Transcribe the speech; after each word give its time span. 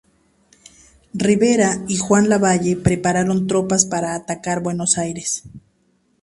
Rivera 1.13 1.83
y 1.87 1.97
Juan 1.97 2.27
Lavalle 2.27 2.75
prepararon 2.75 3.45
tropas 3.45 3.85
para 3.85 4.15
atacar 4.15 4.63
Buenos 4.63 4.97
Aires. 4.97 5.43